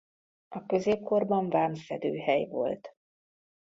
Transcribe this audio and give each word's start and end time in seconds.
A 0.47 0.65
középkorban 0.65 1.49
vámszedőhely 1.49 2.45
volt. 2.45 2.95